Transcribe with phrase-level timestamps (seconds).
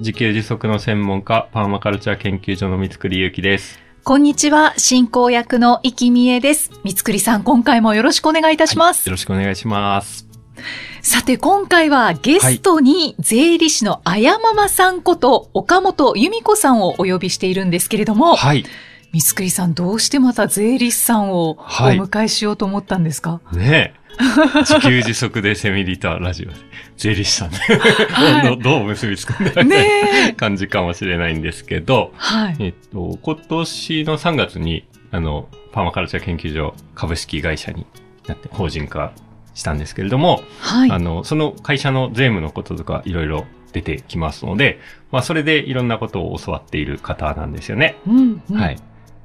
[0.00, 3.78] 自給自足の専門家、パーマカルチャー研究所の三つくりゆうきです。
[4.02, 10.26] こんにちは進行役の生きみえです三つくりさん今回もよろしくお願いいたします、よろしくお願いします。
[11.02, 18.64] さて今回はゲストに税理士のあやままさんこと岡本由美子さんをお呼びしているんですけれども、はい。
[19.12, 24.00] 三つくりさんどうしてまた税理士さんをおはい迎えしようと思ったんですか、ねえ。
[24.64, 26.54] 自給自足でセミリターラジオで、
[27.00, 30.34] 税理士さんで、はいどどう結びつくんだろうね。
[30.36, 32.56] 感じかもしれないんですけど、はい。
[32.58, 37.86] えっと、今年の3月に、あの、パーマカルチャー研究所株式会社に
[38.26, 39.12] なって法人化
[39.54, 40.90] したんですけれども、はい。
[40.90, 44.78] あの、その会社の税務のこととかいろいろ出てきますので、
[45.10, 47.96] まあ、それでいろんなことを教わっている方なんですよね。
[48.06, 48.78] うん、うんはい。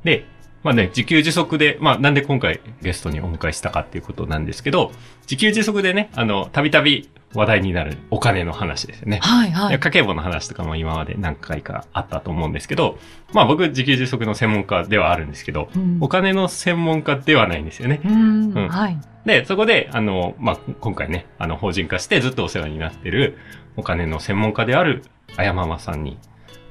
[0.05, 0.25] で、
[0.65, 9.19] まあね、自給自足で、まあなんで今回ゲストにお迎えしたかっていうことなんですけど、自給自足でね、あの、たびたび話題になるお金の話ですよね。
[9.21, 9.79] はい、はい。
[9.79, 12.97] 家計簿の話とかも今まで何回かあったと思うんですけど、
[13.31, 18.01] まあ僕自給自足の専門家ではあるんですけど、うんお金の専門家ではないんですよね。
[18.03, 18.99] うん、うんはい。
[19.23, 23.37] で、そこで、あの、まあ、今回ね、あの、法人化してずっとお世話になってる
[23.77, 25.03] お金の専門家である
[25.37, 26.17] あやままさんに、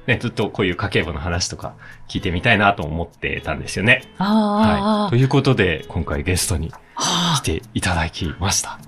[0.07, 1.73] ね、 ずっとこういう家計簿の話とか
[2.07, 4.03] 聞いてみたいなと思ってたんですよね。
[4.17, 5.09] はい。
[5.11, 8.79] ということで、今回ゲストにはあ来ていただきました。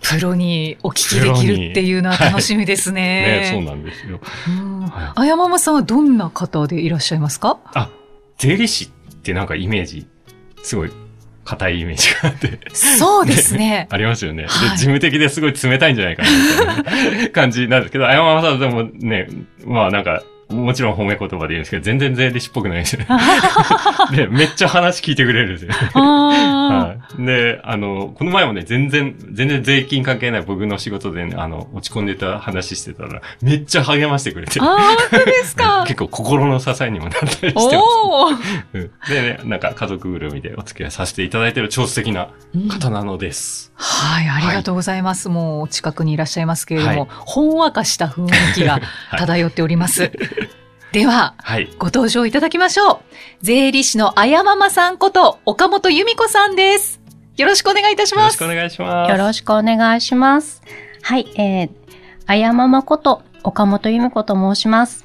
[0.00, 3.40] プロにお聞きできるっていうのは楽しみですね。
[3.42, 4.20] ね、そうなんですよ。
[5.16, 7.58] あやままさんはどんな方でいらっしゃいますか？
[7.74, 7.90] あ、
[8.38, 10.06] 税理士ってなんかイメージ、
[10.62, 10.92] すごい
[11.44, 12.60] 硬いイメージがあって。
[12.72, 13.88] そうですね。
[13.90, 14.44] ありますよね。
[14.44, 16.28] で、はい事務的ですごい冷たいんじゃないかな、
[16.76, 19.28] みたいな感じなんですけど、あやままさんでもね、
[19.64, 23.06] まあなんか、もちろん褒め言葉で言うんですけど、全然税理士っぽくないですよね。
[24.16, 25.72] で、めっちゃ話聞いてくれるんですよ。
[25.94, 26.00] あ
[26.68, 27.26] はい。
[27.26, 35.84] で、あの、この前もね、全然、全然税金関係ない僕の仕事でね、あの、落ち込んでた話してたら、めっちゃ励ましてくれてあ、、本当ですか？
[35.86, 37.60] 結構心の支えにもなったりしてま
[39.04, 39.12] す。
[39.12, 42.28] でね、なんか家族ぐるみでお付き合いさせていただいてる超素敵な
[42.70, 43.70] 方なのです。
[43.74, 45.28] はい、ありがとうございます。
[45.28, 48.80] もうお近くにいらっしゃいますけれども、はいほんわかした雰囲気が
[49.10, 50.10] はい漂っております。
[50.92, 51.70] では、はい。
[51.78, 52.98] ご登場いただきましょう。
[53.42, 56.98] 税理士のあやままさんこと岡本由美子さんです。
[57.36, 58.22] よろしくお願いいたします。
[58.22, 59.10] よろしくお願いします。
[59.10, 60.62] よろしくお願いします。
[61.02, 61.70] はい、えー、
[62.26, 65.04] あやままこと、岡本由美子と申します。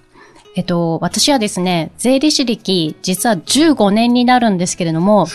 [0.55, 5.27] えっと、私はですね、税理士歴、実は15年になるんですけれども、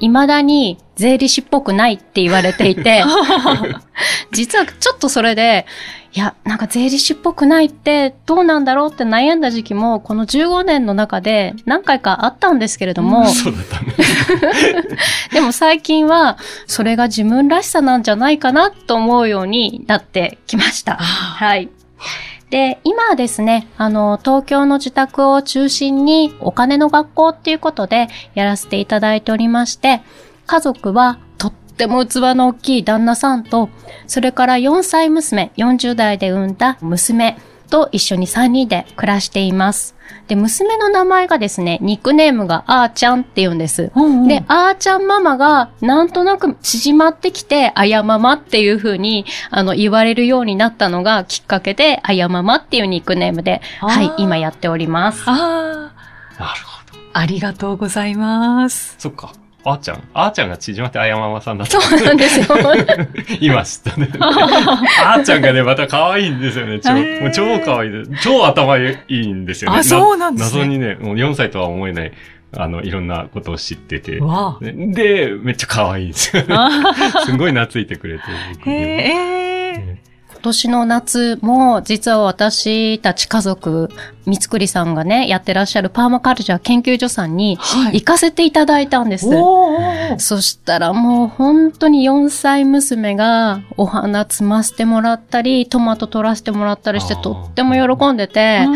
[0.00, 3.04] 未だに税理士っぽくないって言われていて、
[4.32, 5.66] 実はちょっとそれで、
[6.14, 13.94] いや、なんか税理士っぽくないってどうなんだろうって悩んだ時期も、この15年の中で何回かあったんですけれども、 そうだったね。
[15.32, 16.36] でも最近は、
[16.66, 20.96] それが自分らしさなんじゃないかなと思うようになってきました。
[20.96, 21.70] はい。
[22.52, 30.02] で、今はですね、あの、東京の自宅を中心にお金の学校っていうことでやらせていただいておりまして、
[30.46, 33.70] 家族はとっても器の大きい旦那さんと、
[34.06, 37.38] それから4歳娘、40代で産んだ娘
[37.72, 39.94] と一緒に3人で暮らしています。
[40.28, 43.90] で、娘の名前がですね、ニックネームがあーちゃんって言うんです。
[43.96, 55.22] うんうんで、あーちゃんママがなんとなく縮まってきて、あやママっていう風に、あの、言われるようになったのがきっかけで、あやママっていうニックネームで、はい、今やっております。
[55.26, 56.98] あなるほど。
[57.14, 58.96] あ、ありがとうございます。
[58.98, 59.32] そっか。
[59.64, 60.02] あーちゃん。
[60.12, 61.80] あーちゃんが縮まってあやままさんだった。
[61.80, 62.46] そうなんですよ。
[63.40, 64.08] 今知ったね。
[64.18, 66.80] あーちゃんがね、また可愛いんですよね。
[66.80, 68.10] 超、へーもう超可愛いです。
[68.22, 69.78] 超頭いいんですよね。
[69.78, 72.12] あそうなんですね謎にね、もう4歳とは思えない、
[72.56, 74.20] あの、いろんなことを知ってて。
[74.20, 76.44] わねで、めっちゃ可愛いんですよ。
[76.48, 76.70] あ。
[77.24, 78.24] すごい懐いてくれて。
[78.54, 78.84] 僕にもへ
[79.74, 79.74] え。
[79.74, 80.11] 今
[80.42, 83.88] 年の夏も、実は私たち家族、
[84.26, 89.26] 三つくりさんがね、やってらっしゃるパーマカルチャー研究所さんにはい行かせていただいたんです。
[89.26, 98.66] おーおーそしたらもう本当に4歳娘がお花摘ませてもらったり、トマト取らせてもらったりしてとっても喜んでて、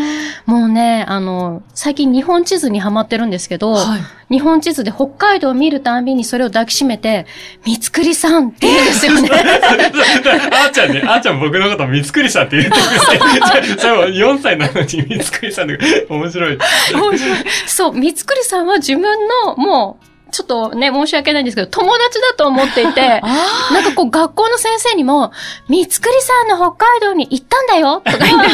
[0.45, 4.01] もうね、あの、最近日本地図にハマってるんですけど、はい。
[4.29, 7.25] 日本地図で北海道を見るたんびにそれを抱きしめて、
[7.65, 9.29] 三つくりさんって言うんですよね。
[9.31, 15.77] あーちゃんね、あーちゃん僕のこと三つくりさんって言ってくれて、それも4歳なのに三つくりさんで
[16.09, 16.57] 面白い。
[17.67, 25.31] そう、三つくりさんは自分の、もう、ちょっとね、申し訳ないんですけど、友達だと思っていて、 あなんかこう学校の先生にも、
[25.69, 28.49] 三つくりさんの北海道に行ったんだよとか言って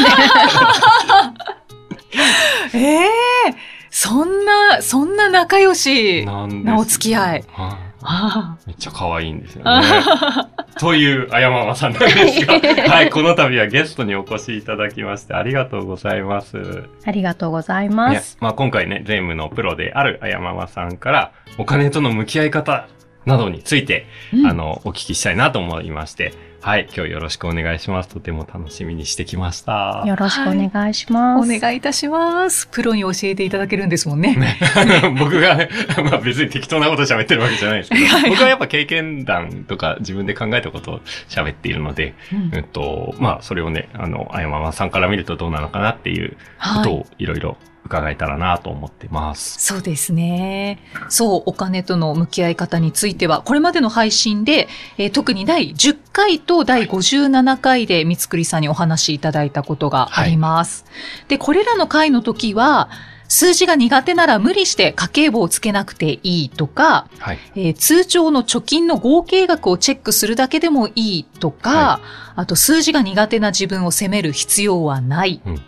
[2.78, 7.44] ええそんな、そんな仲良しなお付き合い。
[7.48, 9.80] はいあめっちゃ可愛いんですよね。
[10.78, 12.52] というあやままさんなんですが、
[12.92, 16.84] はい、この度はゲストにお越しいただきましてありがとうございます。
[17.06, 18.36] ありがとうございまねす。
[18.42, 22.88] まあ、今回ね、税務のプロであるあやままさんから、お金との向き合い方
[23.24, 28.08] などについて、うんあの、お聞きしたいなと思いまして、はい、今日よろしくお願いします。
[28.08, 30.02] とても楽しみにしてきました。
[30.06, 31.44] よろしくお願いします。
[31.44, 32.68] お願いいたします。
[32.68, 34.34] プロに教えていただけるんですもんね。
[34.34, 34.56] ね
[35.20, 35.58] 僕が、
[36.10, 46.84] まあ別に適当なこと喋ってるわけじゃないですけど、はいはい僕はやっぱ経験談とか自分で考えたことを喋っているので、うんえっと、まあそれをね、あの、あやままさんから見るとどうなのかなっていうこはい。
[46.84, 49.58] とをいろいろ伺えたらなと思ってます。
[49.62, 50.80] そうですね。
[51.08, 60.84] そう、お金との向き合い方については、これまでの配信で、えー特に第10回と第57回で三つくりさんにお話しいただいたことがあります。
[61.28, 62.88] で、これらの回の時は、
[63.28, 67.38] 数字が苦手なら無理して家計簿をつけなくていいとか、はい。
[67.54, 72.00] えー通帳の貯金の合計額をチェックするだけでもいいとか、は
[72.36, 75.62] あと数字が苦手な自分を責める必要はないうん。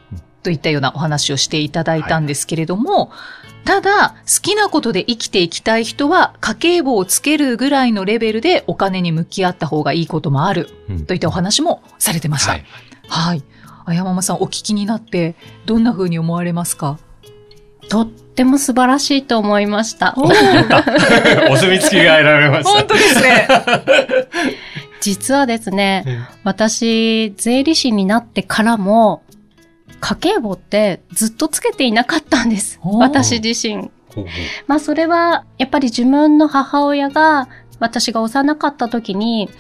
[0.47, 3.11] といったようなお話をしていただいたんですけれども、
[3.65, 12.53] ただ、好きなことで生きていきたい人は、家計簿をつけるぐらいのレベルでお金に向き合った方がいいこともある、うんといったお話もされてました。
[12.53, 12.59] は
[13.09, 13.43] はいい。。
[13.87, 15.35] あやままさん、お聞きになって、
[15.65, 17.01] どんな風に思われますか？
[17.89, 20.15] とっても素晴らしいと思いました。
[20.17, 20.29] お
[21.59, 22.71] 墨付きが得られました。
[22.71, 23.49] 本当ですね。
[25.03, 26.05] 実はですね、
[26.45, 29.23] 私、税理士になってからも、
[30.01, 32.79] 家計簿ってずっとつけていなかったんです。
[32.83, 33.91] 私自身。
[34.67, 37.49] まあそれは、やっぱり自分の母親が、
[37.79, 39.51] 私が幼かった時に、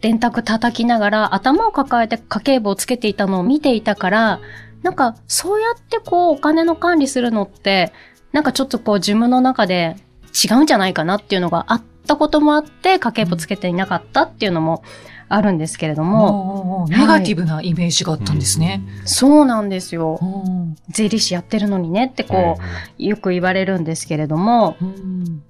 [0.00, 4.40] 電卓叩きながら頭を抱えて家計簿をつけていたのを見ていたから、
[4.82, 7.92] なんかそうやってこうお金の管理するのって、
[8.32, 9.96] なんかちょっとこう自分の中で
[10.32, 14.82] 違うんじゃないかなっていうのがあったこともあって、家計簿つけていなかったっていうのも
[15.30, 18.82] あるんですけれども、ネガティブなイメージがあったんですね。
[19.04, 20.20] そうなんですよ。
[20.90, 22.58] 税理士やってるのにねってこ
[22.98, 25.42] う、よく言われるんですけれども、うん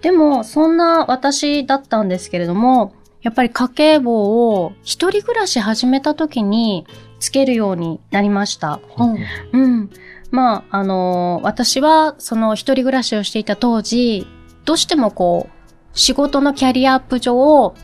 [0.00, 6.86] でも、そんな私だったんですけれども、やっぱり家計簿を一人暮らし始めた時に
[7.18, 8.80] つけるようになりました。
[8.96, 9.18] うん
[9.52, 9.90] うん。
[10.30, 14.26] まあ、あの私はその一人暮らしをしていた当時、
[14.64, 17.74] どうしてもこう、仕事のキャリアアップ上、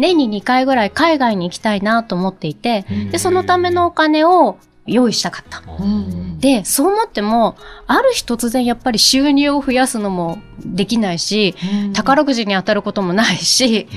[0.00, 5.62] 年に2回ぐらい海外に行きたいなと思っていて、で、そのためのお金を用意したかった。
[5.78, 6.38] うん。
[6.40, 7.56] で、そう思っても、
[7.86, 11.54] ある日突然やっぱり収入を増やすのもできないし、
[11.92, 13.88] 宝くじに当たることもないし、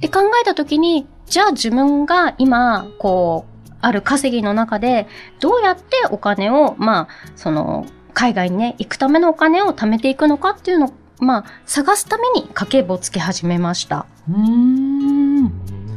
[0.00, 5.06] で考えたときに、じゃあ自分が今、こう、ある稼ぎの中で、
[5.40, 14.06] どうやってお金を、まあ、その、海外にね、行くためのお金を貯めていくのかっていうのを、まあ、探すために家計簿をつけ始めました。
[14.28, 15.15] うん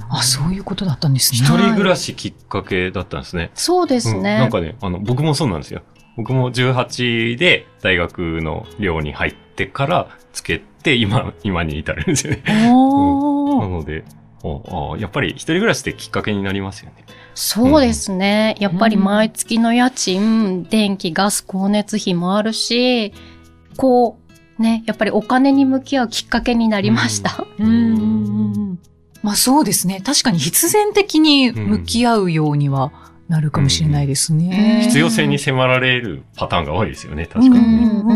[0.10, 1.40] あ、そういうことだったんですね。
[1.40, 3.52] 一人暮らしきっかけだったんですね。
[3.54, 4.38] そうですうんね。
[4.40, 5.82] なんかね、あの、僕もそうなんですよ。
[6.18, 12.44] 僕も18で大学の寮に入ってからつけて、今、今に至るんですよね。
[12.74, 14.04] おーなので、
[14.44, 17.06] ああやっぱり一人暮らしってきっかけになりますよね。
[17.36, 18.56] そうですね。
[18.60, 23.14] やっぱり毎月の家賃、電気、ガス、光熱費もあるし、
[23.78, 24.18] こ
[24.58, 27.46] う、ね、やっぱりお金に向き合うきっかけになりました。
[27.60, 27.76] うんうんう
[28.74, 28.80] ん
[29.22, 30.02] まあそうですね。
[30.06, 32.92] 確かに必然的に向き合うようには
[33.28, 34.80] なるかもしれないですね。
[34.82, 37.86] うん必要性に迫られるパターンが多いですよね、確かうにね。
[37.86, 38.14] ん、う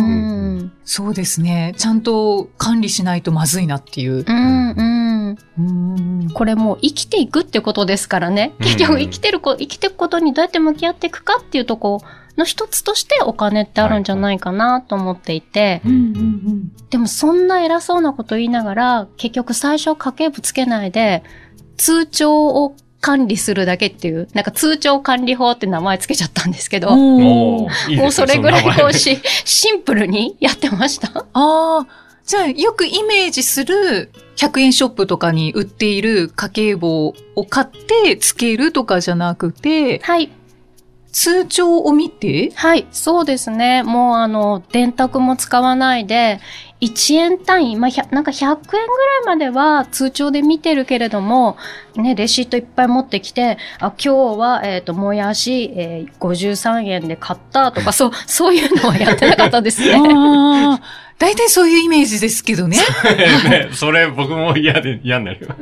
[0.63, 1.73] ん、そうですね。
[1.77, 4.25] ちゃんと管理しないとまずいなっていう。
[4.27, 5.37] うん、うん。
[5.57, 8.53] うんこれもう生きていくってことですからね。
[8.59, 12.01] うん結局生きてるこ、生きていくことにどうやって向き合っていくかっていうとこ
[12.37, 15.81] の一つとしてお金ってあるんじゃないかなと思っていて、
[16.89, 21.23] でもそんな偉そうなこと言いながら、結局最初家計簿つけないで、
[21.77, 27.67] 通帳を管理するだけっていう、なんか通帳管理法って名前つけちゃったんですけど、も
[28.07, 31.09] うそれぐらいこうし、シンプルにやってました。
[31.19, 31.87] ああ、
[32.25, 40.31] じゃあ、よくイメージする100円ショップとかに売っている家計簿を買ってつけるとかじゃなくて、はい。
[41.13, 43.83] 通帳を見て、はい、そうですね。
[43.83, 46.39] もうあの、電卓も使わないで、
[46.81, 48.87] 1円単位、まあ、ひゃなんか100円ぐらい
[49.25, 51.55] までは通帳で見てるけれども、
[51.95, 59.93] ね、レシートいっぱい持ってきて、あ、今日は、えっ、と、もやし、えー53円で買ったとか、そう、そういうのはやってなかったですね。
[60.01, 60.81] ああ、
[61.19, 62.77] 大体そういうイメージですけどね。
[63.49, 65.55] ねそれ僕も嫌で、嫌になるよ。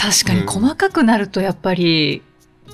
[0.00, 2.22] 確かに細かくなるとやっぱり、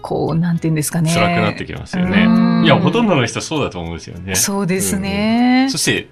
[0.03, 1.13] こう、なんて言うんですかね。
[1.13, 2.27] 辛くなってきますようね。
[2.27, 4.35] んいや、ほとんどの人そうだと思うんですよね。
[4.35, 5.69] そうですね。
[5.71, 6.09] そして、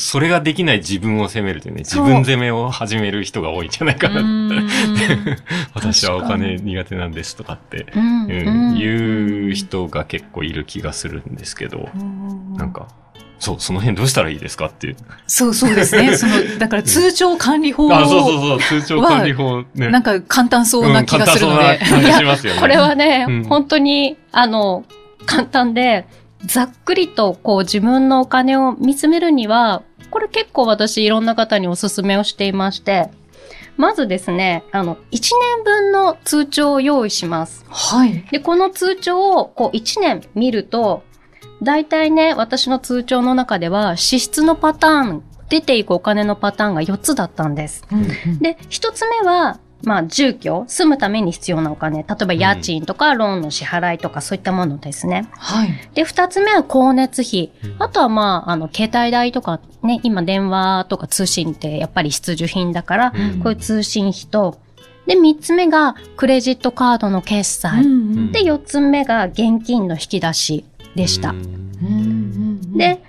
[0.00, 4.20] それができない自分を責めるというね、自分責めを始める人が多いんじゃないかな。
[4.20, 4.68] うん
[5.74, 11.88] 私はお金苦手なんですとかって、うんうん言う人が結構いる気がするんですけど、
[12.56, 12.86] なんか、
[13.38, 14.96] そう、その辺どうしたらいいですかっていう。
[15.26, 16.14] そうそうですね。
[16.18, 19.88] その、だから通帳管理法あ、そうそうを、そう、通帳管理法ね。
[19.88, 21.64] なんか簡単そうな気がするので。
[21.64, 22.60] うん簡単そうな感じしますよね。
[22.60, 24.84] これはね、うん本当に、あの、
[25.26, 26.06] 簡単で、
[26.44, 33.10] ざっくりとこう自分のお金を見つめるには、これ結構私いろんな方にお勧めをしていまして、
[33.76, 37.64] まずですね、あの、1年分の通帳を用意します。
[37.68, 38.24] はい。
[38.32, 41.04] で、この通帳をこう1年見ると、
[41.62, 47.84] 大体ね、私の通帳の中では支出のパターン、出ていくお金のパターンが4つだったんです。
[48.40, 52.02] で、一つ目は、まあ、住居、住むために必要なお金。
[52.02, 55.28] 例えば家賃とか、ローンの支払いとか、そういったものですね。
[55.32, 55.70] はい。
[55.94, 57.76] で、二つ目は光熱費うん。
[57.78, 64.58] あとはまあ、あの、携帯代とかね、今電話とか通信ってやっぱり必需品だから、うんこういう通信費と、
[65.06, 67.86] で、三つ目がクレジットカードの決済。
[67.86, 70.64] んで、四つ目が現金の引き出し
[70.98, 71.32] でした。
[72.76, 73.00] で、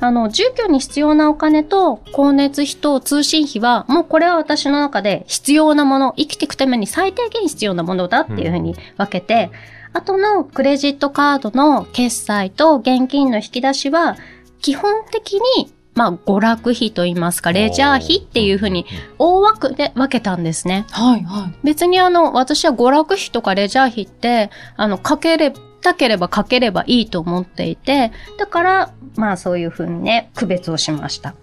[0.00, 9.50] あの、住居に必要なお金と、光熱費と通信費は、もうこれは私の中で必要なもの、生きていくために最低限必要なものだっていうふうに分けて、
[9.92, 14.16] あとのクレジットカードの決済と現金の引き出しは、
[14.60, 18.84] 基本的に、まあ、娯楽費といいますか、レジャー費っていうふうに
[19.18, 20.84] 大枠で分けたんですね。
[20.90, 21.54] はい、はい。
[21.64, 31.34] 別にあの、私は娯楽費とかレジャー費って、あの、かけれたければかければいいと思っていて、だから、まあそういうふうにね、区別をしました。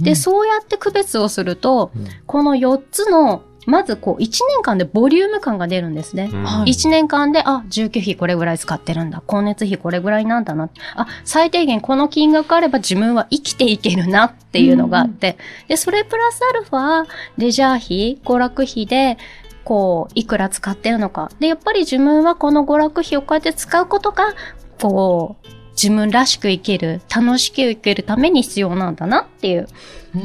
[0.00, 6.30] で、そうやって区別をすると、うんこの4つの、まずこう、1年間でボリューム感が出るんですね。
[6.32, 9.22] うんはい1年間で、あ、住居費これぐらい使ってるんだ。
[9.26, 10.70] 光熱費これぐらいなんだな。
[10.94, 15.36] あ、最低限この金額あれば自分は生きていけるなっていうのがあって。
[15.68, 17.06] で、それプラスアルファ、
[17.36, 19.18] レジャー費、娯楽費で、
[19.64, 21.30] こう、いくら使ってるのか。
[21.40, 24.34] で、やっぱり自分はこの娯楽費をこうやって使うことが、
[24.80, 29.66] こう、自分らしく生きる、楽しく生きるために必要なんだなっていう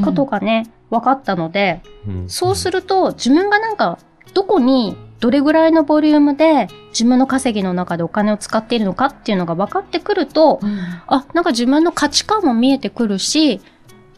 [0.03, 3.97] ことがね、分かったので、うんそうすると、自分がなんか、
[4.33, 13.61] どこに、どれぐらいのボリュームで、自分の稼ぎの中でお金を使っているのかっていうのが分かってくると、うんあ、なんか自分の価値観も見えてくるし、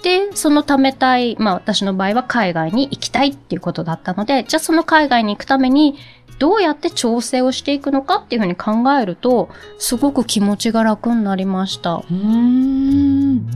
[0.03, 5.95] で、その貯めたい、まあ私の場合は海外に行きたいっていうことだったので、じゃあその海外に行くために、
[6.39, 9.49] どうやって調整をしていくのかっていうふうに考えると、
[9.79, 11.95] すごく気持ちが楽になりました。
[11.95, 13.47] うーん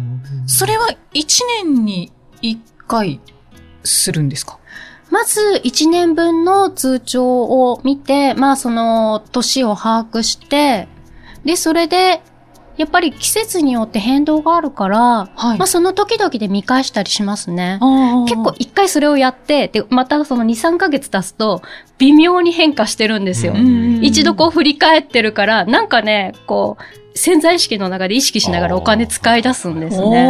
[0.48, 2.58] それは1年に1
[2.88, 3.22] 回
[3.84, 4.58] するんですか？
[5.12, 10.88] まず、1年分の通帳を見て、まあその、年を把握して、
[11.44, 12.22] で、それで、
[12.82, 17.80] やっぱり季節によって変動があるから、はいまあその時々で見返したりしますね。
[18.28, 21.62] 結結構一回それをやって、で、またその2、3ヶ月経つと、
[21.98, 23.54] 微妙に変化してるんですよ。
[23.54, 30.28] うん一度こう振り返ってるから、なんかね、こう、潜在意識の中で意識しながらお金使い出すんですね。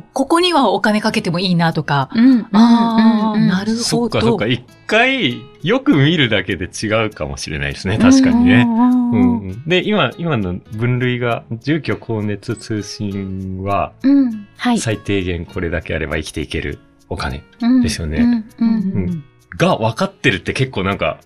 [0.00, 2.08] ここにはお金かけてもいいなとか。
[2.14, 3.84] うん、うん、ああ、うんうんなるほど。
[3.84, 4.46] そっかそっか。
[4.46, 7.98] 一回、よく見るだけで違うかもしれないですね。
[7.98, 8.64] 確かにね。
[8.66, 14.78] うんううんうんん、で、今、今の分類が、住居、光熱、通信は、うん、はい。
[14.78, 18.80] 最低限これだけあれば生きていけるお金うんですよねうん、う。
[18.94, 19.24] うんん
[19.58, 21.18] が分かってるって結構なんか、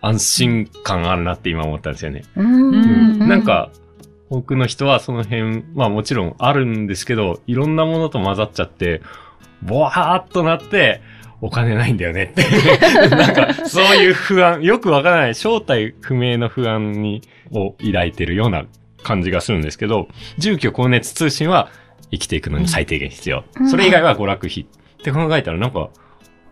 [0.00, 2.24] 安心感あるなって今思ったんですよね。
[2.36, 2.76] うんう
[3.24, 3.70] んなん、か、
[4.34, 9.00] 多くの人はその辺、まあもちろんあるんですけど、いろんなものと混ざっちゃって、
[9.62, 11.00] ボワーっとなって、
[11.40, 12.42] お金ないんだよねって。
[13.14, 18.64] なんか、そういう不安、よくわからない、正体不明の不安に、を抱いてるような
[19.02, 21.68] 感じがするんですけど、住居光熱通信は
[22.10, 23.44] 生きていくのに最低限必要。
[23.60, 24.62] うんそれ以外は娯楽費。
[24.62, 25.90] って考えたらなんか、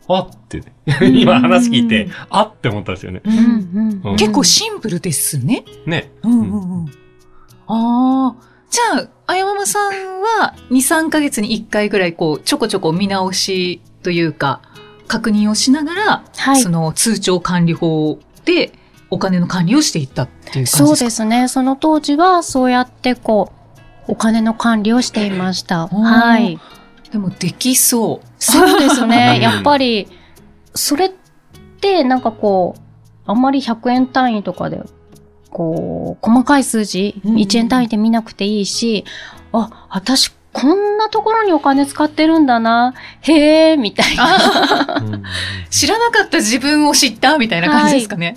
[0.09, 0.63] あって、
[1.11, 3.23] 今話聞いて、あって思ったんですよね。
[4.19, 5.65] 結構シンプルですね。
[5.87, 6.11] ね。
[6.23, 7.02] うんうんうん。
[7.75, 9.91] ああ、じゃあ、あやままさん
[10.41, 14.61] は2、3ヶ月に1回ぐらいこう、ちょこちょこ見直しというか、
[15.09, 16.69] 確認をしながら、はいそ。
[16.69, 18.73] の通帳管理法で
[19.11, 20.87] お金の管理をしていったっていう感じですか？
[20.87, 21.49] そうですね。
[21.49, 23.53] その当時はそうやってこ
[24.09, 25.85] う、お金の管理をしていました。
[25.87, 26.59] ーはい。
[27.11, 28.27] でもできそう。
[28.39, 29.35] そうですね。
[29.37, 30.09] うんやっぱり、
[30.75, 31.13] それっ
[31.81, 32.81] てなんかこう、
[33.27, 34.83] あんまり100円単位とかで、
[35.53, 37.35] こう、細かい数字、うん。
[37.37, 39.05] 1円単位で見なくていいし、
[39.53, 45.01] あ、私こんなところにお金使ってるんだな、へえ、みたいな。
[45.01, 45.23] うん
[45.71, 48.37] 知らなかった自分を知ったみたいな感じですかね。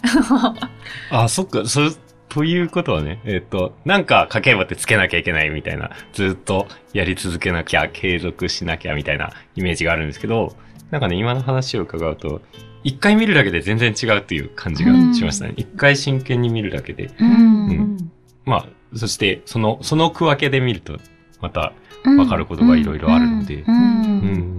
[1.12, 1.90] あ、そっか、それ、
[2.30, 10.56] ということはね、えっ、と、なんか家計簿ってつけなきゃいけないみたいな、ずっとやり続けなきゃ、継続しなきゃみたいなイメージがあるんですけど、
[10.92, 12.42] なんかね、今の話を伺うと、
[12.86, 15.56] 一回見るだけで全然違うっていう感じがしましたね。
[15.58, 17.10] 一、回真剣に見るだけで。
[17.20, 18.12] うんうん
[18.46, 21.00] まあ、そして、その、その区分けで見ると、
[21.42, 21.74] また、
[22.04, 23.84] うんわかることがいろいろあるのでうんううん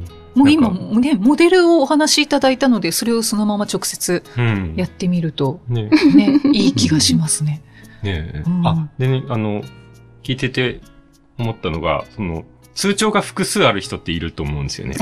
[0.01, 0.05] ん。
[0.35, 0.69] もう今、
[0.99, 4.75] ね、モデルをお話しいただいたので、それをそのまま直接うん。
[4.77, 7.63] やってみると、ねね、いい気がしますね。
[8.03, 9.63] ねあ、でね、あの、
[10.25, 10.81] 聞いてて
[11.39, 14.97] 思ったのが、その、通帳が複数ある人っていると思うんですよね。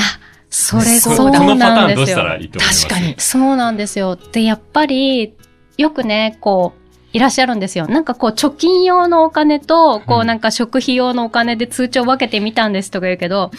[0.50, 2.16] それそうなんですよ。
[2.16, 3.14] 確かに。
[3.18, 4.16] そうなんですよ。
[4.16, 5.34] で、やっぱり、
[5.76, 6.84] よくね、こう、
[7.14, 7.86] いらっしゃるんですよ。
[7.86, 13.52] なんかこう、貯金用のお金と、こううんなんか食費用のお金で通帳分けてみたんですとか言うけど、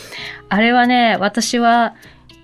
[0.50, 1.96] あれはね、私は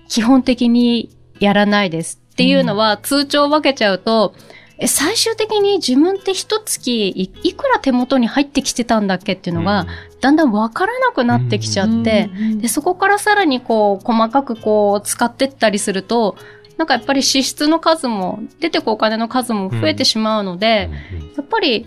[0.08, 2.20] 基本的にやらないです。
[2.32, 4.34] っていうのは、通帳分けちゃうと、
[4.82, 9.86] え最終的に自分って一月いいくら手元に入ってきてたんだっけっていうのが、
[10.20, 16.36] だんだん分からなくなってきちゃって、で、そこからさらにこう、細かくこう、使ってったりすると、
[16.78, 20.90] なんかやっぱり支出の数も、出てくお金の数も増えてしまうので、
[21.36, 21.86] やっぱり、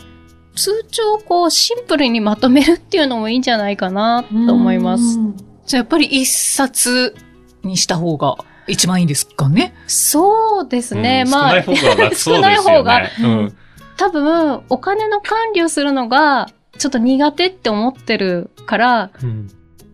[0.56, 5.20] 通帳をこう、シンプルにまとめるっていうのもいいんじゃないかなと思います。
[5.20, 5.38] うん。
[5.66, 7.14] じゃあやっぱり一冊
[7.62, 8.38] にした方が
[8.68, 9.76] 一番いいんですかね。
[9.88, 11.24] そうですね。
[11.26, 12.16] うんまあ、少ない方がね。
[12.16, 13.58] 少ない方がうん。
[13.98, 19.48] 多分、お金の管理をするのが、ちょっと苦手って思ってるから、うん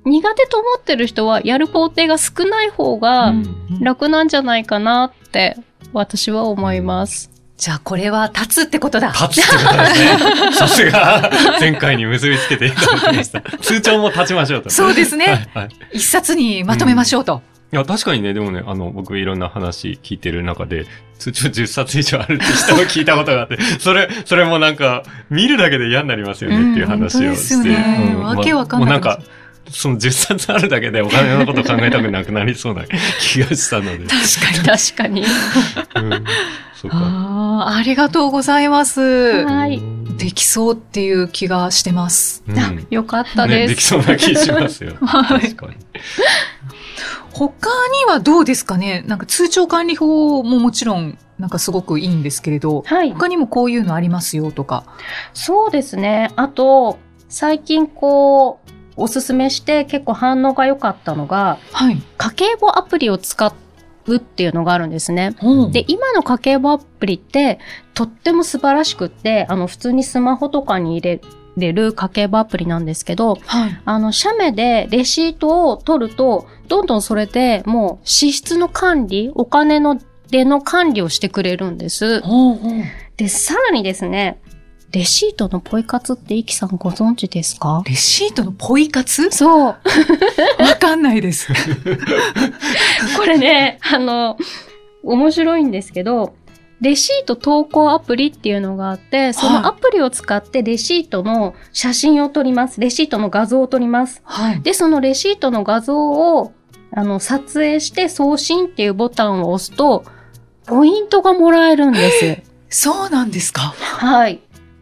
[0.04, 5.56] 苦手と思ってる人は、やる工程が少ない方がうん楽なんじゃないかなって、
[5.94, 7.30] 私は思います。
[7.56, 9.10] じゃあこれは立つってことだ。
[9.10, 10.52] 立つってことですね。
[10.58, 13.42] さすが、前回に結びつけていただきました。
[13.60, 14.72] 通帳も立ちましょうと。
[14.72, 15.26] そうですね。
[15.28, 15.70] はいはい。
[15.94, 17.44] 一冊にまとめましょうと。
[17.74, 20.86] いや、確かにね、でもね、あの、僕いろんな話聞いてる中で、
[21.20, 27.56] 通帳10冊以上あるって人を聞いたことがあって、 それ、それもなんか、見るだけで嫌になりますよねっていう話をして。
[27.56, 29.22] うん本当ですよねわけわかんないもうなんか、
[29.70, 32.84] その10冊あるだけでお金のこと考えたくなくなりそうな
[33.22, 34.06] 気がしたので。
[34.06, 34.78] 確かに。
[34.78, 35.22] 確かに。
[35.96, 36.24] うん。
[36.76, 36.98] そうか。
[36.98, 39.00] ああ、ありがとうございます。
[39.46, 42.44] はいうんできそうっていう気がしてます。
[42.48, 43.70] うんあよかったね、です。
[43.70, 44.94] できそうな気しますよ。
[45.02, 45.74] はい確かに。
[47.34, 47.70] 他
[48.06, 49.04] にはどうですかね？
[49.08, 53.12] なんか通帳管理法ももちろんなんかすごくいいんですけれど、はい。
[53.12, 54.84] 他にもこういうのありますよとか。
[55.34, 56.32] そうですね。
[56.36, 62.02] あと、最近こう、おすすめして結構反応が良かったのが、はい。
[62.18, 63.54] 家計簿アプリを使
[64.06, 65.36] うっていうのがあるんですね。
[65.42, 67.60] うんで、今の家計簿アプリって、
[67.94, 71.22] とっても素晴らしくって、あの、普通にスマホとかに入れ
[71.58, 73.82] れる家計簿アプリなんですけど、はい。
[73.86, 82.22] あの、写メでレシートを取ると、どんどんそれでもう支出の管理、お金の出の管理をしてくれるんです。
[82.22, 82.74] ほうほう
[83.18, 84.40] で、さらにですね、
[84.92, 87.82] レシートのポイ活ってイキさんご存知ですか？
[87.86, 89.30] レシートのポイ活？
[89.32, 89.76] そう。
[90.60, 91.48] わかんないです。
[93.18, 94.38] これね、あの、
[95.04, 96.34] 面白いんですけど、
[96.82, 102.82] レシート投稿アプリっていうのがあって、そのアプリを使ってレシートの写真を撮ります。
[102.82, 104.22] レシートの画像を撮ります。
[104.26, 104.62] はい。
[104.62, 106.54] で、そのレシートの画像を、
[106.92, 110.04] あの、撮影して送信っていうボタンを押すと、
[110.66, 112.52] ポイントがもらえるんです。
[112.70, 113.62] そうなんですか。
[113.62, 114.40] はい。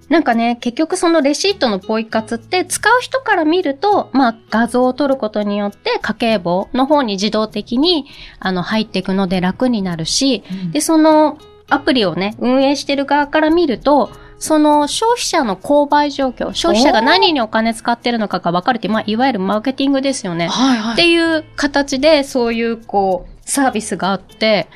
[0.07, 8.05] なんかね、結局そのレシートのポイ活って使う人から見ると、まあ画像を撮ることによって家計簿の方に自動的に
[8.39, 11.38] あの入っていくので楽になるし、で、その
[11.69, 20.47] アプリをね、運営してる側から見ると、その消費者の購買状況、消費者が何にお金使ってるのかが分かるってまあいわゆるマーケティングですよね。
[20.47, 20.93] はいはい。
[20.93, 24.67] っていう形でそういうこうサービスがあって、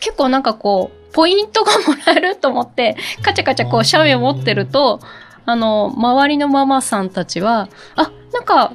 [0.00, 5.00] 結構なんかこう、ポイントがもらえると思って、カチャカチャこう、写メを持ってると、
[5.46, 8.72] あの、周りのママさんたちは、あ、なんか、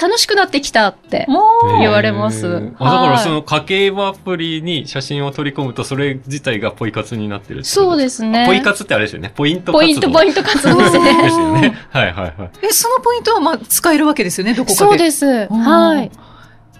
[0.00, 1.24] 楽しくなってきたって。
[1.28, 2.46] もう、言われます
[2.78, 8.46] あだからその家計簿アプリに写真を取り込むと、それ自体がポイ活になってるってことそうですね。
[8.46, 9.32] ポイ活ってあれですよね。
[9.34, 9.78] ポイント活動。
[9.78, 11.22] ポイント、ポイント活動ですね。
[11.22, 11.78] ですよね。
[11.90, 12.32] はいはいはい。
[12.62, 14.76] え、そのポイントはまあ使えるわけですよね、どこかで。
[14.76, 15.46] そうです。
[15.48, 16.10] はい。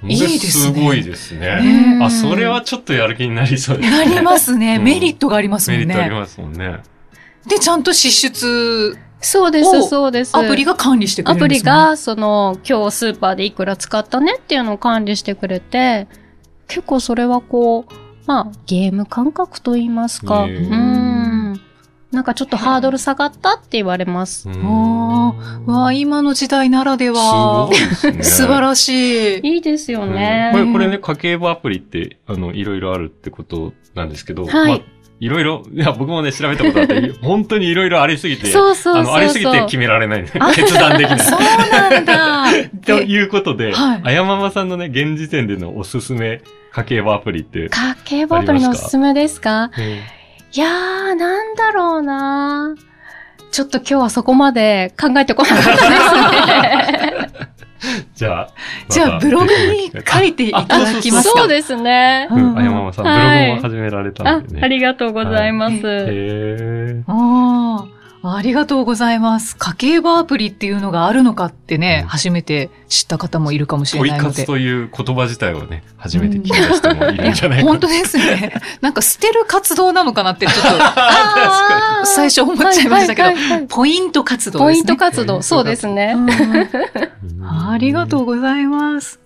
[0.08, 1.96] いいですねすごいですね。
[1.96, 3.96] ねあ、それはちょっとやる気になりそうですね。
[3.96, 4.76] なりますね。
[4.76, 6.20] うんメリットがありますもんメリットありね。
[6.20, 6.80] ますもんね。
[7.46, 10.36] で、ちゃんと支出、そうでおす、そうです。
[10.36, 11.80] アプリが管理してくれアプリるんですもんね。
[11.90, 16.06] が、その、今日スーパーでいくら使ったねっていうのを管理してくれて、
[16.68, 17.92] 結構それはこう、
[18.26, 20.44] まあ、ゲーム感覚と言いますか。
[20.44, 21.60] うん。
[22.12, 24.48] なんかちょっとハードル下がったって言われます。
[24.48, 27.68] あーわあ、今の時代ならでは。
[27.72, 28.22] すごいですね。
[28.24, 29.54] 素晴らしい。
[29.54, 30.50] いいですよね。
[30.52, 34.80] これ、これね、家計簿アプリって、あの、いろいろあるってことなんですけど、はいまあ、
[35.18, 38.96] いろいろ、いや、僕もね、調べたことあって、 本当にいろいろありすぎて、そうそう。
[38.96, 40.28] あの、ありすぎて決められないね。
[40.54, 41.20] 決断できない。
[41.20, 42.44] そうなんだ。
[42.86, 49.68] ということで、はいあやままさんのね、現時点でのおすすめ家計簿アプリって、家計簿アプリのおすすめですか？
[49.68, 50.02] ね
[50.54, 52.74] いやー、なんだろうな
[53.50, 57.05] ちょっと今日はそこまで考えてこなかったですね。
[58.14, 58.48] じゃあ、
[58.88, 61.40] じゃあ、ブログに書いていただきますか。
[61.40, 62.28] そうですね。
[62.30, 63.48] うんうん、あやままさん、ブロはい。
[63.50, 64.60] グも始められたあんでね。
[64.62, 65.76] ありがとうございます。
[65.76, 67.02] へー。
[67.06, 67.95] ああ、
[68.34, 69.56] ありがとうございます。
[69.56, 74.30] 家計簿アプリっていうのがあるのかってね、うん初めて知った方もいるかもしれポイないので。
[74.30, 78.52] 活という言葉自体をね、初めて聞き出してもいるんじゃないか本当ですね。
[78.80, 84.96] なんか捨てる活動なのかなってちょっと 最初思っちゃいましたけどはいはいはいはいポイント活動ポインですね。
[84.96, 86.14] ト活動、そうですね。
[86.16, 89.25] うんありがとうございます。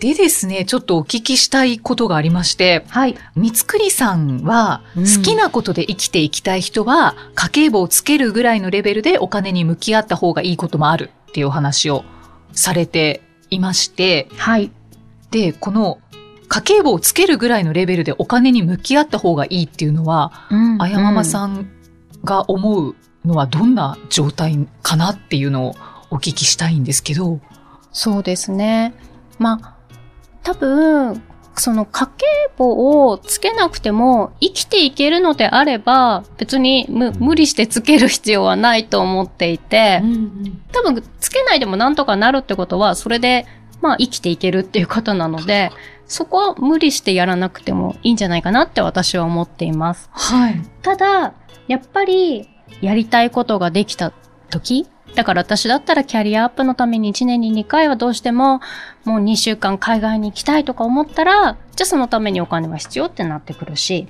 [0.00, 3.16] でですね、ちょっとお聞きしたいことがありまして、はい。
[3.34, 12.04] 三つくりさんはうん好きなことで生きていきたい人は、家計簿をつけるぐらいのレベルでお金に向き合った方がいいこともあるっていうお話を
[12.52, 14.70] されていまして、はい。
[15.30, 15.98] で、この
[16.48, 20.32] 家計簿をつけるぐらいのレベルでお金に向き合った方がいいっていうのは、
[20.78, 21.24] あやままん。
[21.24, 21.68] さん
[22.24, 25.74] が思うのはどんな状態かなっていうのを
[26.10, 27.40] お聞きしたいんですけど。
[27.92, 28.94] そうですね。
[29.38, 29.75] まあ、
[30.46, 31.24] 多分、
[31.56, 32.24] その家計
[32.56, 40.00] 簿をつけなくても生きていけるのであれば、別に無無理してつける必要はないと思っていて、
[40.70, 43.44] 多分つけないでもなんとかなるってことは、それで、
[43.80, 45.72] まあ生きていけるっていうことなので、
[46.06, 50.08] そこは無理してやらなくてもいいんじゃないかなって私は思っています。
[50.12, 50.62] はい。
[50.82, 51.34] ただ、
[51.66, 52.48] やっぱり、
[52.80, 54.12] やりたいことができた
[54.50, 58.60] 時だから私だったらキャリアアップのために1年に2回はどうしても、
[59.06, 64.06] もう2週間海外に行きたいとか思ったら、じゃあそのためにお金は必要ってなってくるし、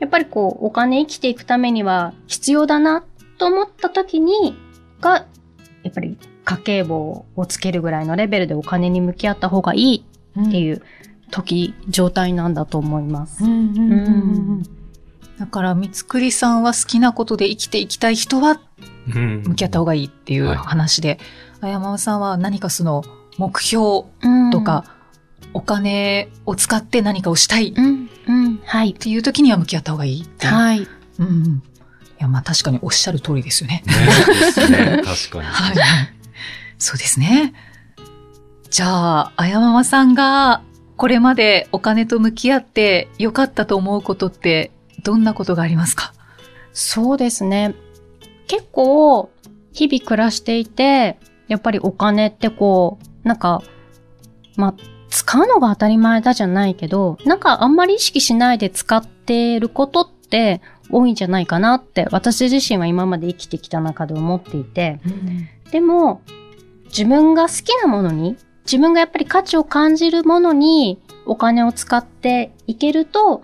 [0.00, 3.04] やっぱりこう、お金生きていくためには必要だな
[3.38, 4.56] と思った時に、
[5.00, 5.26] が、
[5.84, 10.04] やっぱり家計簿をつけるぐらいのレベルでお金に向き合った方がいい
[10.40, 10.82] っていう
[11.30, 13.44] 時、状態なんだと思います。
[13.44, 14.64] ん
[15.38, 18.58] だから、三つくりさんは好きなことで生きていきたい人はうん
[19.06, 21.18] 向き合った方がいいっていうはい話で、
[21.60, 23.04] あやままさんは何かその
[23.38, 24.84] 目標うんとか、
[25.54, 28.94] お金を使って何かをしたいっうん、うん、はい。
[28.94, 30.52] ていう時には向き合った方がいいっていう。
[30.52, 30.88] はい。
[31.18, 31.44] うんうん。
[31.44, 31.60] い
[32.18, 33.82] や、まあ確かにおっしゃる通りですよね。
[34.70, 35.02] ねね。
[35.04, 35.44] 確かに。
[35.44, 35.76] はい。
[36.78, 37.52] そうですね。
[38.70, 38.86] じゃ
[39.18, 40.62] あ、あやままさんが
[40.96, 44.70] これまでお金と向き合って良かったと思うことって
[45.02, 46.14] どんなことがありますか？
[46.72, 47.74] そうですね。
[48.46, 49.30] 結構、
[49.72, 53.62] 日々暮らしていて、やっぱりお金ってこう、なんか、
[54.56, 54.74] まあ、
[55.08, 65.00] 使うのが当たり前だじゃないけど、なんかあんまり意識しないで使っていることって多いんじゃないかなって、私自身は今まで生きてきた中で思っていて、
[65.70, 66.22] でも、
[66.86, 73.42] 自分が好きなものに、自分がやっぱり価値を感じるものにお金を使っていけると、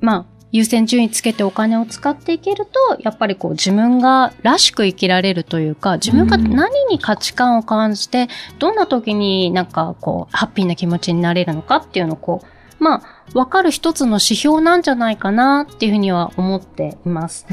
[0.00, 8.28] まあ、優先順位つけてお金を使っていけると、やっぱりこう自分がらしく生きられるというか、自分が何に価値観を感じて、
[8.60, 12.44] どんな時になんかこう、ハッピーな気持ちになれるのかっていうのをこ
[12.78, 17.46] う、まあ、わかる一つの指標なんじゃないかなっていうふうには思っています。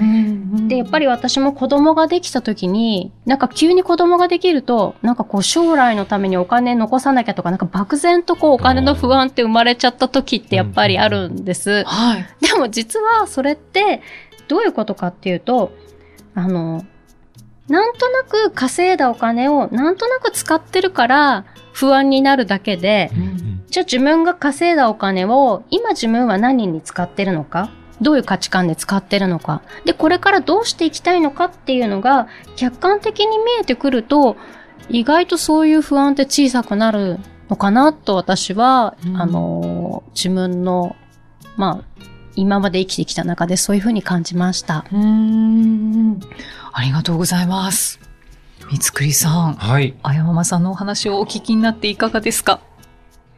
[0.68, 11.84] で、やっぱり私も子供ができた時に、なんか急に子供ができると、なんかこう将来のためにお金残さなきゃとか、なんか漠然とこうお金の不安って生まれちゃった時ってやっぱりあるんです。
[11.86, 12.26] はい。
[12.42, 14.02] でも実はそれって
[14.48, 15.72] どういうことかっていうと、
[16.36, 16.86] あの、
[17.72, 23.10] なんとなく稼いだお金をなんとなく使ってるから不安になるだけで、
[23.68, 27.72] じゃあ自分が稼いだお金を今自分は何に使ってるのか？
[28.02, 29.62] どういう価値観で使ってるのか？
[29.86, 34.36] で、これからどうしていきたいのかっていうのが客観的に見えてくると、
[34.90, 39.22] 意外とそういう不安って小さくなるのかなと私は、うん。
[39.22, 40.98] あの、自分の、
[41.56, 41.86] まあ、
[42.36, 44.86] 今まで生きてきた中でそういうふうに感じました。
[44.92, 46.20] うーん。
[46.74, 48.00] ありがとうございます。
[48.72, 49.94] 三つくりさん、はい。
[50.04, 52.62] あやままさんのお話をお聞きになっていかがですか？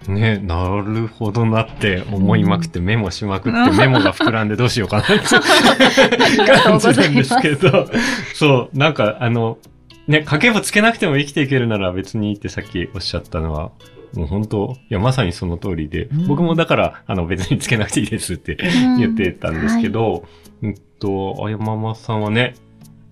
[0.07, 5.17] ね、なるほどなって思いまくってメモしまくってメモが膨らんでどうしようかなって
[6.61, 7.87] 感じなんですけど、
[8.35, 9.57] そう、なんかあの、
[10.07, 13.71] ね、家計簿つけなくても生きていけるなら別にいいってさっきおっしゃったのは、
[14.13, 16.27] もう本当、いや、まさにその通りで、うん。
[16.27, 18.57] 僕もだから、あの、別につけなくていいですって
[18.97, 20.25] 言ってたんですけど、
[20.61, 22.55] うんと、あやままさんはね、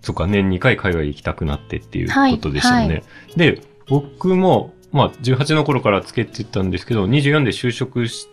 [0.02, 2.96] そっか、年2回海外行きたくなってっていうことでしたよね。
[2.96, 3.38] はい。
[3.38, 8.28] で、僕も、まあ、18の頃からつけてたんですけど、24で就職し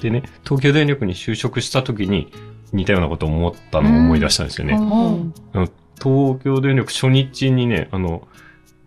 [0.00, 2.32] てね、東京電力に就職した時に
[2.72, 4.74] 似たようなことを思ったのを思い出したんですよね。
[4.74, 5.70] うん。
[6.02, 8.26] 東京電力初日にね、あの、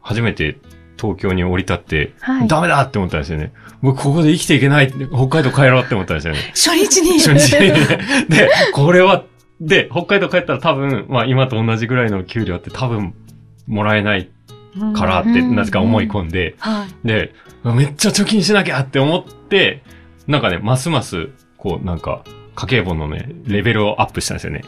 [0.01, 0.57] 初めて
[1.03, 2.47] 東京に降り立って、はい。
[2.47, 3.51] ダメだって思ったんですよね。
[3.81, 6.39] 僕ここで生きていけない北海道帰ろうって思ったんですよね。
[6.51, 8.25] 初日に初日にね。
[8.29, 9.25] で、これは、
[9.59, 13.13] で、北海道帰ったら多分、まあ今と同じぐらいの給料って多分
[13.67, 14.29] もらえない
[14.95, 17.07] からって、うんなぜか思い込んで、はい。
[17.07, 17.33] で、
[17.65, 19.83] めっちゃ貯金しなきゃって思って、
[20.27, 22.23] なんかね、ますます、こう、なんか、
[22.55, 24.63] 家計簿のね、レベルをアップしたんですよね。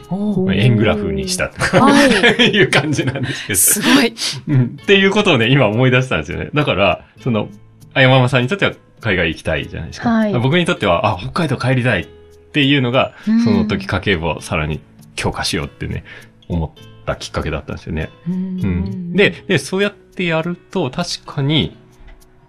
[0.54, 2.06] 円グラフにしたとは
[2.38, 2.50] い。
[2.50, 3.58] いう感じなんですけど。
[3.58, 4.14] すごい。
[4.48, 6.50] うんっていうことをね、今思い出したんですよね。
[6.52, 7.48] だから、その、
[7.94, 10.10] あやままさんにとっては海外行きたいじゃないですか。
[10.10, 12.06] はい僕にとっては、あ、北海道帰りたいっ
[12.52, 14.80] ていうのが、うんその時家計簿をさらに
[15.14, 16.04] 強化しようってね、
[16.48, 18.10] 思ったきっかけだったんですよね。
[18.28, 19.12] うん。
[19.12, 21.76] で、で、そうやってやると、確かに、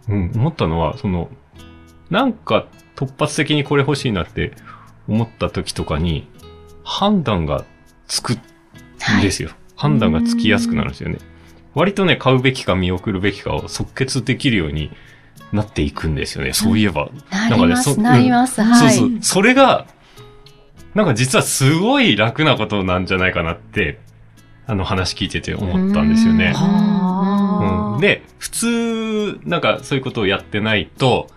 [0.10, 1.30] うん、思ったのは、その、
[2.10, 4.54] なんか突発的にこれ欲しいなって
[5.08, 6.28] 思った時とかに、
[6.84, 7.66] 判断が
[8.08, 9.52] つくんですよ。
[9.76, 11.20] 判断がつきやすくなるんですよね。
[11.76, 14.92] 割とね、買うべきか見送るべきかを即決できるように
[15.52, 16.54] なっていくんですよね。
[16.54, 17.10] そういえば。
[17.32, 18.62] なります、なんかねそなります。
[18.62, 18.96] はい。
[18.96, 19.20] そうそう。
[19.22, 19.86] それが、
[20.96, 24.00] なんか実はすごい楽なことなんじゃないかなって、
[24.66, 26.54] あの話聞いてて思ったんですよね。
[26.56, 31.28] はうん、で、普通、なんかそういうことをやってないと、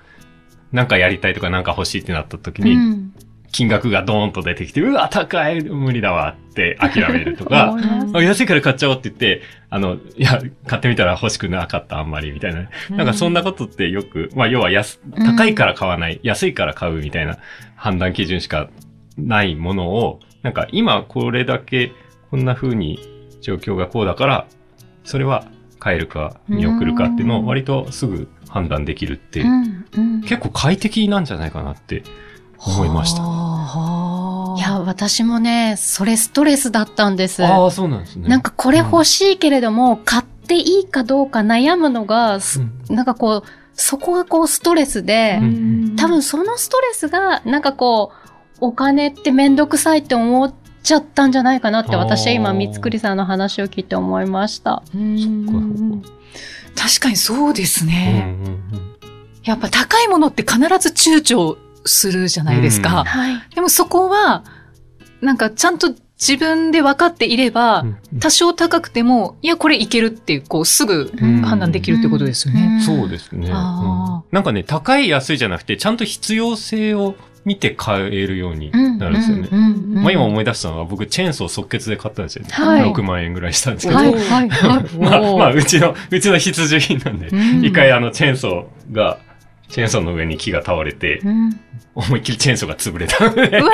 [0.72, 3.12] なんかやりたいとかなんか欲しいってなった時に、うん
[3.52, 7.76] 金額がドーンと出てきて、うわ、高い、無理だわって諦めるとか
[8.14, 12.68] 安いから買っちゃおうって言って、あの、いや、買ってみたら欲しくなかった、あんまり、みたいな。
[12.90, 17.38] なんかそんなことってよく、まあ要は安、高いから買わない、安いから買うみたいな
[17.74, 18.68] 判断基準しか
[19.18, 21.92] ないものを、なんか今これだけ
[22.30, 22.98] こんな風に
[23.40, 24.46] 状況がこうだから、
[25.04, 25.44] それは
[25.78, 29.86] 買えるか見送るかっていうのを割とすぐ判断できるって、うん。
[29.96, 30.20] うん。
[30.22, 32.04] 結構快適なんじゃないかなって
[32.66, 33.23] 思いました。
[33.23, 37.44] はあいや、私もね、それストレスだったんです。
[37.44, 38.29] ああ、そうなんですね。
[38.29, 48.12] なんかこれ欲しいけれども、買っていいかどうか悩むのが、すうんなんかこう、そこがこうストレスで、うん多分そのストレスが、なんかこ
[48.61, 54.83] う、お金ってめんどくさいって思っちゃったんじゃないかなって、私は今、三つくりさんの話を聞いて思いました。
[54.94, 56.03] うん
[56.77, 58.37] 確かにそうですうんね。
[58.44, 58.90] うんうん
[59.42, 63.04] やっぱ高いものって必ず躊躇するじゃないですか。
[63.04, 63.54] はい。
[63.54, 64.44] でもそこは、
[65.20, 72.82] なんかちゃんと自分で分かっていれば、うん多少高くても、いや、これいけるっていう、こう、すぐうん判断できるってことですよね。
[72.84, 73.48] そうですね。
[73.50, 77.14] あうんなんかね、高い安いじゃなくて、ちゃんと必要性を
[77.44, 79.48] 見て買えるようになるんですよね。
[79.50, 82.50] うんうんうんまあ今思い出したのは僕チェーンソー即決で買ったんですよね。
[82.50, 83.98] はい6万円ぐらいしたんですけど。
[83.98, 84.98] はい、はい、 はい。
[84.98, 89.18] まあ、まあ、うちの、うちの必需品なんで、うん一回あのチェーンソーが、
[89.70, 91.61] チェーンソーの上に木が倒れて、うん
[91.92, 93.72] 思いっきりチェーンソーが潰れたので、うわ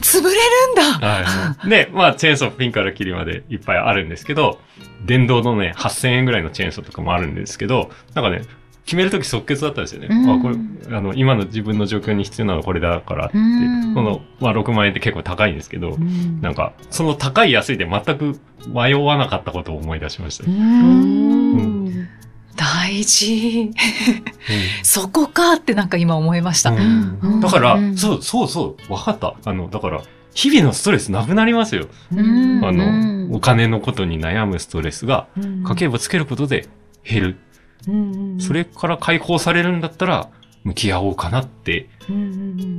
[0.00, 1.68] 潰れるんだはい。
[1.68, 4.60] で、まあ、チェーンソーピンからキリまでいっぱいあるんですけど、
[5.06, 8.42] 電動のね、8000円ぐらいのチェーンソーとかもあるんですけど、なんかね、
[8.84, 10.08] 決めるとき即決だったんですよね。
[10.10, 13.38] うんあ、これ、あの、今の自分の状況に必要なのはこれだからって。
[13.38, 15.96] うんその、まあ、6万円って結構高いんですけど、
[16.40, 20.44] なんか、その高い安いで全く迷わなかったことを思い出しました。
[20.44, 22.08] ううんん
[22.56, 23.70] 大事。
[24.82, 26.70] そこかってなんか今思いました。
[26.70, 27.18] うん。
[27.22, 27.40] うん。
[27.40, 27.96] だから、うん。
[27.96, 29.34] そう、そうそう、わかった。
[29.44, 30.02] あの、だから、
[30.34, 31.88] 日々のストレスなくなりますよ。
[32.14, 32.60] うん。
[32.64, 35.26] あの、うんお金のことに悩むストレスが、
[35.64, 36.68] 家計簿つけることで
[37.02, 37.36] 減る。
[38.40, 40.28] それから解放されるんだったら、
[40.64, 41.88] 向き合おうかなって、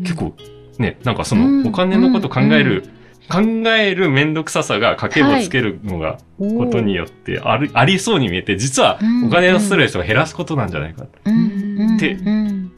[0.03, 0.35] 結構、
[0.77, 1.63] ね、なんかそうん。
[1.63, 2.87] の、お金のこと考える、
[3.33, 12.71] 考えるめんどくささが家計簿つけるのが、ことによってある、ありそうに見えて、実はうんお金のストレスを減らすことなんじゃないかとうんってうん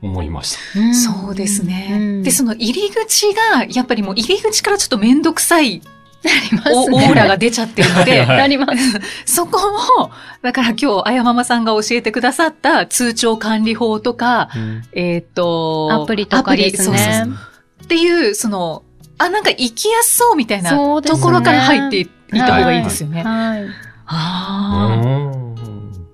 [0.00, 0.80] 思いました。
[0.80, 1.88] うんそうですね。
[1.92, 5.82] うんで、その入り口が、やっぱりもう入り口からちょっとめんどくさい
[6.50, 7.06] りますオね。
[7.08, 9.00] オーラが出ちゃってるので、はいなります。
[9.26, 9.58] そこ
[9.98, 10.10] も、
[10.42, 14.48] だから今日、あやままさんが教えてくださった通帳管理法とか、
[14.92, 16.92] えっ、と、アプリとかですね。
[16.92, 18.82] アプリそうそうそうっていう、その、
[19.18, 20.76] あ、なんか生きやすそうみたいなと
[21.18, 23.22] ころから入っていった方がいいですよね。
[23.22, 23.66] はい。
[24.06, 25.47] ああ、うん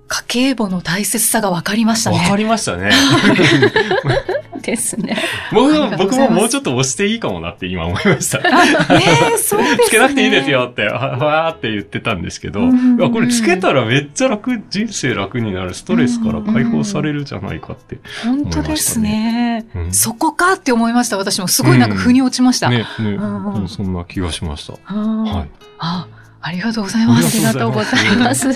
[0.06, 2.18] 家計簿の大切さが分かりましたね。
[2.18, 2.90] わかりましたね。
[4.64, 5.16] ですね。
[5.52, 8.38] 僕も僕ももうちょっと押していいかもなって今思いました。
[8.38, 9.02] ね
[9.34, 9.78] え、そうですね。
[9.86, 17.98] つけなくていいですよって、はわーって言ってたんですけど、うんこれつけたらめっちゃ楽、人生楽になる、ストレスから解放されるじゃないかって。
[18.24, 19.66] 本当ですね。
[19.74, 21.18] うんそこかって思いました。
[21.18, 22.70] 私もすごいなんか腑に落ちました。
[22.70, 24.72] ね、ね、うんうんうんそんな気がしました。
[24.94, 25.48] はい。
[25.78, 26.06] あ、
[26.46, 27.38] ありがとうございまあす。
[27.38, 28.52] りがとうございます。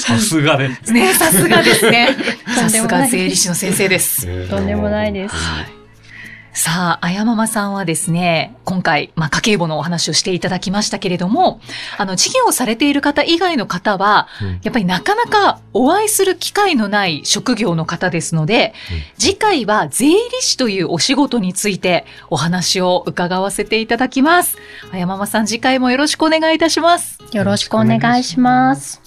[0.00, 0.90] さすがです。
[0.90, 2.16] ねさすがですね。
[2.56, 4.26] さすが税理士の先生です。
[4.48, 5.34] とんでもないです
[6.56, 11.60] さあ、あやままさんはですね、今回、まあ、家計簿のお話をしていただきましたけれども、
[11.98, 18.72] あの、事業をされている方以外の方は、うんやっぱりなかなかお会いする機会のない職業の方ですので、
[19.18, 24.56] 次回は税理士というお仕事についてお話を伺わせていただきます。
[24.92, 27.18] あやままさん、次回もよろしくお願いいたします。
[27.32, 29.05] よろしくお願いします。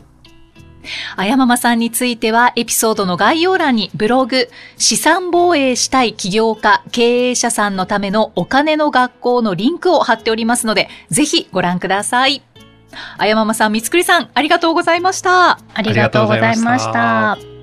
[1.16, 12.42] あやままさんについてはエピソードの概要欄にブログ、資産防衛したい起業家、経営者さんのためのお金の学校のリンクを貼っておりますので、ぜひご覧ください。
[13.18, 15.60] あやままさん、みつくりさん、ありがとうございました。
[15.74, 17.59] ありがとうございました。